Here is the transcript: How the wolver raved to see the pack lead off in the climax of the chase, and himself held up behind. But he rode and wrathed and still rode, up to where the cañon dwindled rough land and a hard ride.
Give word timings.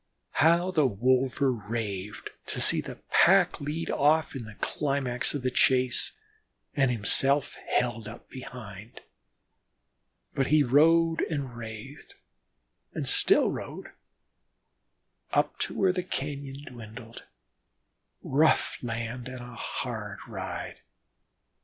How 0.39 0.71
the 0.71 0.87
wolver 0.87 1.51
raved 1.51 2.31
to 2.47 2.59
see 2.59 2.81
the 2.81 2.95
pack 3.11 3.61
lead 3.61 3.91
off 3.91 4.35
in 4.35 4.45
the 4.45 4.55
climax 4.55 5.35
of 5.35 5.43
the 5.43 5.51
chase, 5.51 6.13
and 6.75 6.89
himself 6.89 7.53
held 7.67 8.07
up 8.07 8.27
behind. 8.27 9.01
But 10.33 10.47
he 10.47 10.63
rode 10.63 11.21
and 11.29 11.55
wrathed 11.55 12.15
and 12.95 13.07
still 13.07 13.51
rode, 13.51 13.91
up 15.33 15.59
to 15.59 15.75
where 15.75 15.93
the 15.93 16.01
cañon 16.01 16.65
dwindled 16.65 17.21
rough 18.23 18.79
land 18.81 19.27
and 19.27 19.41
a 19.41 19.53
hard 19.53 20.17
ride. 20.27 20.79